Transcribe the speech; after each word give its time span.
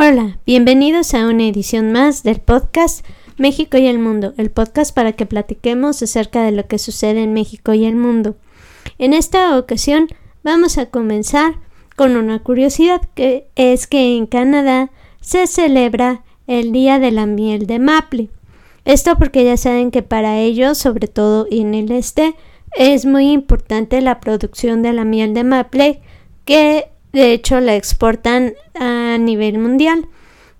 Hola, 0.00 0.38
bienvenidos 0.46 1.12
a 1.12 1.26
una 1.26 1.48
edición 1.48 1.90
más 1.90 2.22
del 2.22 2.40
podcast 2.40 3.04
México 3.36 3.78
y 3.78 3.88
el 3.88 3.98
Mundo, 3.98 4.32
el 4.36 4.48
podcast 4.48 4.94
para 4.94 5.10
que 5.10 5.26
platiquemos 5.26 6.00
acerca 6.00 6.44
de 6.44 6.52
lo 6.52 6.68
que 6.68 6.78
sucede 6.78 7.24
en 7.24 7.32
México 7.32 7.74
y 7.74 7.84
el 7.84 7.96
mundo. 7.96 8.36
En 8.98 9.12
esta 9.12 9.58
ocasión 9.58 10.06
vamos 10.44 10.78
a 10.78 10.86
comenzar 10.86 11.56
con 11.96 12.16
una 12.16 12.38
curiosidad 12.38 13.00
que 13.16 13.48
es 13.56 13.88
que 13.88 14.16
en 14.16 14.26
Canadá 14.26 14.92
se 15.20 15.48
celebra 15.48 16.22
el 16.46 16.70
Día 16.70 17.00
de 17.00 17.10
la 17.10 17.26
Miel 17.26 17.66
de 17.66 17.80
Maple. 17.80 18.28
Esto 18.84 19.18
porque 19.18 19.44
ya 19.44 19.56
saben 19.56 19.90
que 19.90 20.04
para 20.04 20.38
ellos, 20.38 20.78
sobre 20.78 21.08
todo 21.08 21.48
en 21.50 21.74
el 21.74 21.90
este, 21.90 22.36
es 22.76 23.04
muy 23.04 23.32
importante 23.32 24.00
la 24.00 24.20
producción 24.20 24.80
de 24.80 24.92
la 24.92 25.02
miel 25.02 25.34
de 25.34 25.42
maple 25.42 26.02
que 26.44 26.86
de 27.12 27.32
hecho 27.32 27.58
la 27.58 27.74
exportan 27.74 28.54
a 28.78 28.97
nivel 29.16 29.58
mundial. 29.58 30.06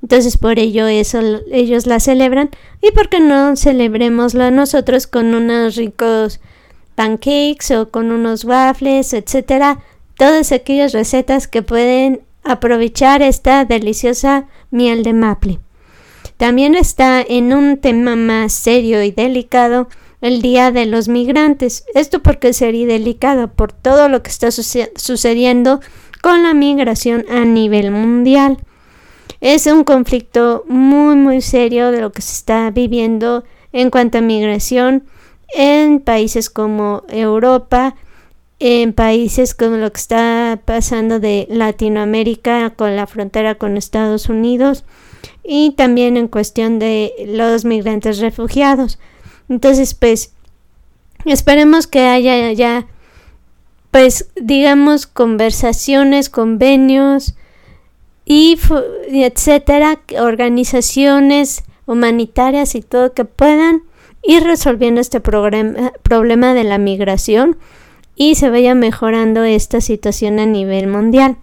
Entonces 0.03 0.39
por 0.39 0.59
ello 0.59 0.87
eso 0.87 1.21
ellos 1.51 1.87
la 1.87 2.01
celebran 2.01 2.51
y 2.81 2.93
por 2.93 3.09
qué 3.09 3.21
no 3.21 3.57
celebremosla 3.57 4.51
nosotros 4.51 5.07
con 5.07 5.35
unos 5.35 5.75
ricos 5.75 6.41
pancakes 6.95 7.73
o 7.77 7.91
con 7.91 8.13
unos 8.13 8.45
waffles, 8.45 9.13
etcétera, 9.13 9.81
todas 10.17 10.53
aquellas 10.53 10.93
recetas 10.93 11.47
que 11.49 11.63
pueden 11.63 12.23
aprovechar 12.45 13.23
esta 13.23 13.65
deliciosa 13.65 14.47
miel 14.71 15.03
de 15.03 15.13
maple. 15.13 15.59
También 16.37 16.75
está 16.77 17.21
en 17.21 17.53
un 17.53 17.79
tema 17.79 18.15
más 18.15 18.53
serio 18.53 19.03
y 19.03 19.11
delicado 19.11 19.89
el 20.21 20.43
Día 20.43 20.71
de 20.71 20.87
los 20.87 21.09
Migrantes. 21.09 21.85
Esto 21.95 22.23
porque 22.23 22.53
sería 22.53 22.87
delicado 22.87 23.49
por 23.49 23.73
todo 23.73 24.09
lo 24.09 24.23
que 24.23 24.31
está 24.31 24.51
sucediendo 24.51 25.81
con 26.23 26.43
la 26.43 26.55
migración 26.55 27.25
a 27.31 27.45
nivel 27.45 27.91
mundial. 27.91 28.59
Es 29.41 29.67
un 29.67 29.85
conflicto 29.85 30.65
muy 30.69 31.17
muy 31.17 31.41
serio 31.41 31.91
de 31.93 32.01
lo 32.01 32.13
que 32.13 32.23
se 32.23 32.33
está 32.33 32.71
viviendo 32.71 33.45
en 33.73 33.91
cuanto 33.91 34.19
a 34.19 34.23
migración 34.23 35.05
en 35.55 36.01
países 36.01 36.51
como 36.51 37.05
Europa, 37.09 37.95
en 38.59 38.93
países 38.93 39.55
como 39.55 39.77
lo 39.77 39.93
que 39.93 40.01
está 40.01 40.61
pasando 40.65 41.21
de 41.21 41.47
Latinoamérica 41.49 42.71
con 42.71 42.97
la 42.97 43.07
frontera 43.07 43.55
con 43.55 43.77
Estados 43.77 44.29
Unidos 44.29 44.85
y 45.45 45.73
también 45.73 46.17
en 46.17 46.29
cuestión 46.29 46.79
de 46.79 47.13
los 47.27 47.65
migrantes 47.65 48.19
refugiados. 48.19 48.99
Entonces, 49.49 49.95
pues, 49.95 50.35
esperemos 51.25 51.87
que 51.87 52.01
haya 52.01 52.53
ya, 52.53 52.87
pues, 53.91 54.29
digamos, 54.37 55.07
conversaciones, 55.07 56.31
convenios 56.31 57.35
y 58.25 58.59
etcétera, 59.09 60.01
organizaciones 60.21 61.65
humanitarias 61.87 62.75
y 62.75 62.83
todo 62.83 63.15
que 63.15 63.25
puedan 63.25 63.83
ir 64.23 64.45
resolviendo 64.45 65.01
este 65.01 65.21
problema 65.21 66.55
de 66.55 66.65
la 66.65 66.79
migración 66.79 67.57
y 68.15 68.35
se 68.35 68.51
vaya 68.51 68.75
mejorando 68.75 69.45
esta 69.45 69.81
situación 69.81 70.39
a 70.39 70.47
nivel 70.47 70.89
mundial. 70.89 71.37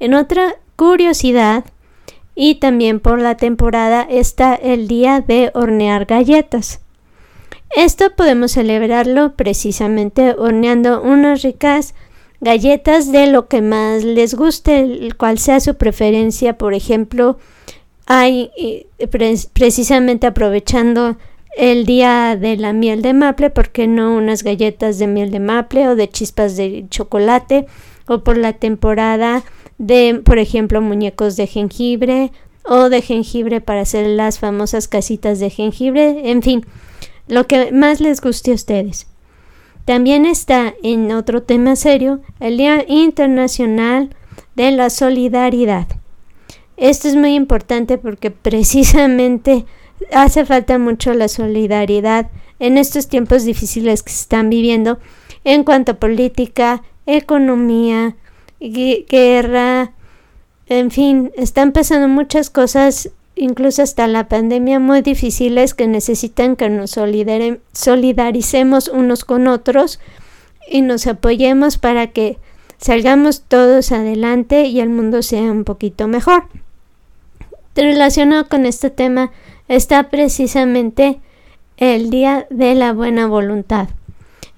En 0.00 0.14
otra 0.14 0.56
curiosidad, 0.76 1.64
y 2.34 2.56
también 2.56 3.00
por 3.00 3.20
la 3.20 3.36
temporada 3.36 4.06
está 4.08 4.54
el 4.54 4.88
día 4.88 5.20
de 5.20 5.50
hornear 5.54 6.06
galletas. 6.06 6.80
Esto 7.76 8.10
podemos 8.16 8.52
celebrarlo 8.52 9.34
precisamente 9.36 10.34
horneando 10.36 11.02
unas 11.02 11.42
ricas 11.42 11.94
galletas 12.40 13.12
de 13.12 13.26
lo 13.28 13.46
que 13.46 13.62
más 13.62 14.02
les 14.02 14.34
guste, 14.34 15.10
cual 15.16 15.38
sea 15.38 15.60
su 15.60 15.76
preferencia. 15.76 16.58
Por 16.58 16.74
ejemplo, 16.74 17.38
hay 18.06 18.50
eh, 18.56 18.86
precisamente 19.52 20.26
aprovechando 20.26 21.16
el 21.56 21.84
día 21.84 22.36
de 22.36 22.56
la 22.56 22.72
miel 22.72 23.02
de 23.02 23.12
maple, 23.12 23.50
¿por 23.50 23.70
qué 23.70 23.86
no 23.86 24.16
unas 24.16 24.42
galletas 24.42 24.98
de 24.98 25.06
miel 25.06 25.30
de 25.30 25.40
maple 25.40 25.88
o 25.88 25.96
de 25.96 26.08
chispas 26.08 26.56
de 26.56 26.86
chocolate? 26.90 27.66
O 28.06 28.24
por 28.24 28.36
la 28.36 28.52
temporada 28.54 29.44
de, 29.78 30.20
por 30.24 30.38
ejemplo, 30.38 30.80
muñecos 30.80 31.36
de 31.36 31.46
jengibre 31.46 32.32
o 32.64 32.88
de 32.88 33.02
jengibre 33.02 33.60
para 33.60 33.82
hacer 33.82 34.06
las 34.06 34.38
famosas 34.38 34.88
casitas 34.88 35.40
de 35.40 35.50
jengibre, 35.50 36.30
en 36.30 36.42
fin, 36.42 36.66
lo 37.30 37.46
que 37.46 37.72
más 37.72 38.00
les 38.00 38.20
guste 38.20 38.50
a 38.50 38.54
ustedes. 38.54 39.06
También 39.84 40.26
está 40.26 40.74
en 40.82 41.10
otro 41.12 41.42
tema 41.42 41.76
serio 41.76 42.20
el 42.38 42.58
Día 42.58 42.84
Internacional 42.86 44.14
de 44.54 44.70
la 44.72 44.90
Solidaridad. 44.90 45.86
Esto 46.76 47.08
es 47.08 47.16
muy 47.16 47.34
importante 47.34 47.98
porque 47.98 48.30
precisamente 48.30 49.64
hace 50.12 50.44
falta 50.44 50.78
mucho 50.78 51.14
la 51.14 51.28
solidaridad 51.28 52.30
en 52.58 52.78
estos 52.78 53.08
tiempos 53.08 53.44
difíciles 53.44 54.02
que 54.02 54.12
se 54.12 54.22
están 54.22 54.50
viviendo 54.50 54.98
en 55.44 55.64
cuanto 55.64 55.92
a 55.92 55.98
política, 55.98 56.82
economía, 57.06 58.16
guerra, 58.60 59.92
en 60.66 60.90
fin, 60.90 61.32
están 61.36 61.72
pasando 61.72 62.06
muchas 62.06 62.50
cosas, 62.50 63.10
incluso 63.40 63.82
hasta 63.82 64.06
la 64.06 64.28
pandemia, 64.28 64.78
muy 64.78 65.00
difíciles 65.00 65.72
que 65.72 65.88
necesitan 65.88 66.56
que 66.56 66.68
nos 66.68 66.90
solidaricemos 67.72 68.88
unos 68.88 69.24
con 69.24 69.48
otros 69.48 69.98
y 70.68 70.82
nos 70.82 71.06
apoyemos 71.06 71.78
para 71.78 72.08
que 72.08 72.36
salgamos 72.76 73.42
todos 73.42 73.92
adelante 73.92 74.64
y 74.64 74.80
el 74.80 74.90
mundo 74.90 75.22
sea 75.22 75.50
un 75.50 75.64
poquito 75.64 76.06
mejor. 76.06 76.44
Relacionado 77.74 78.46
con 78.46 78.66
este 78.66 78.90
tema 78.90 79.32
está 79.68 80.10
precisamente 80.10 81.18
el 81.78 82.10
Día 82.10 82.46
de 82.50 82.74
la 82.74 82.92
Buena 82.92 83.26
Voluntad. 83.26 83.88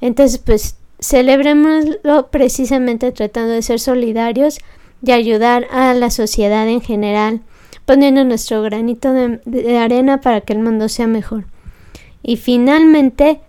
Entonces, 0.00 0.38
pues 0.38 0.75
celebrémoslo 0.99 2.28
precisamente 2.31 3.12
tratando 3.12 3.53
de 3.53 3.62
ser 3.62 3.78
solidarios 3.78 4.59
y 5.04 5.12
ayudar 5.12 5.69
a 5.70 5.94
la 5.94 6.10
sociedad 6.10 6.69
en 6.69 6.81
general, 6.81 7.43
poniendo 7.84 8.25
nuestro 8.25 8.62
granito 8.62 9.12
de, 9.12 9.78
arena 9.78 10.20
para 10.20 10.41
que 10.41 10.53
el 10.53 10.60
mundo 10.60 10.88
sea 10.88 11.06
mejor. 11.06 11.44
Y 12.22 12.37
finalmente, 12.37 13.41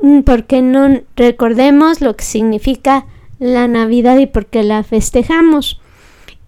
mm, 0.00 0.20
porque 0.20 0.62
no 0.62 1.00
recordemos 1.16 2.00
lo 2.00 2.16
que 2.16 2.24
significa 2.24 3.06
la 3.38 3.68
Navidad 3.68 4.18
y 4.18 4.26
por 4.26 4.46
qué 4.46 4.62
la 4.62 4.82
festejamos? 4.82 5.80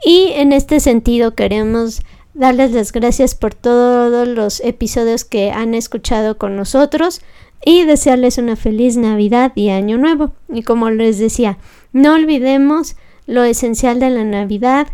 Y 0.04 0.32
en 0.34 0.52
este 0.52 0.80
sentido 0.80 1.34
queremos 1.34 2.02
darles 2.34 2.72
las 2.72 2.92
gracias 2.92 3.34
por 3.34 3.54
todos 3.54 4.28
los 4.28 4.60
episodios 4.60 5.24
que 5.24 5.50
han 5.50 5.74
escuchado 5.74 6.38
con 6.38 6.56
nosotros 6.56 7.20
y 7.64 7.84
desearles 7.84 8.38
una 8.38 8.54
feliz 8.54 8.96
Navidad 8.96 9.52
y 9.54 9.70
Año 9.70 9.98
Nuevo. 9.98 10.32
Y 10.48 10.62
como 10.62 10.90
les 10.90 11.18
decía, 11.18 11.58
no 11.92 12.14
olvidemos 12.14 12.96
lo 13.26 13.42
esencial 13.42 13.98
de 13.98 14.10
la 14.10 14.24
Navidad, 14.24 14.86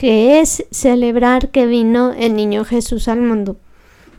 que 0.00 0.40
es 0.40 0.64
celebrar 0.70 1.50
que 1.50 1.66
vino 1.66 2.14
el 2.14 2.34
niño 2.34 2.64
Jesús 2.64 3.06
al 3.06 3.20
mundo. 3.20 3.58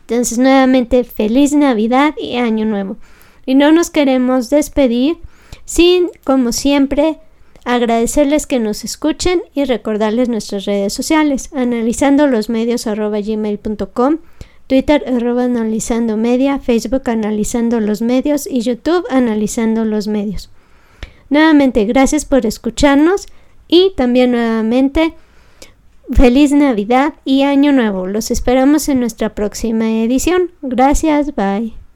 Entonces, 0.02 0.38
nuevamente, 0.38 1.02
feliz 1.02 1.54
Navidad 1.54 2.14
y 2.16 2.36
Año 2.36 2.64
Nuevo. 2.66 2.98
Y 3.46 3.56
no 3.56 3.72
nos 3.72 3.90
queremos 3.90 4.48
despedir 4.48 5.16
sin, 5.64 6.08
como 6.22 6.52
siempre, 6.52 7.18
agradecerles 7.64 8.46
que 8.46 8.60
nos 8.60 8.84
escuchen 8.84 9.42
y 9.56 9.64
recordarles 9.64 10.28
nuestras 10.28 10.66
redes 10.66 10.92
sociales, 10.92 11.50
analizando 11.52 12.28
los 12.28 12.48
medios 12.48 12.84
gmail.com, 12.84 14.18
Twitter 14.68 15.02
arroba 15.08 15.42
analizando 15.42 16.16
media, 16.16 16.60
Facebook 16.60 17.10
analizando 17.10 17.80
los 17.80 18.02
medios 18.02 18.46
y 18.46 18.60
YouTube 18.60 19.04
analizando 19.10 19.84
los 19.84 20.06
medios. 20.06 20.48
Nuevamente, 21.28 21.84
gracias 21.86 22.24
por 22.24 22.46
escucharnos 22.46 23.26
y 23.66 23.94
también 23.96 24.30
nuevamente, 24.30 25.14
feliz 26.14 26.52
Navidad 26.52 27.14
y 27.24 27.42
Año 27.42 27.72
Nuevo. 27.72 28.06
Los 28.06 28.30
esperamos 28.30 28.88
en 28.88 29.00
nuestra 29.00 29.34
próxima 29.34 29.90
edición. 30.02 30.50
Gracias, 30.62 31.34
bye. 31.34 31.81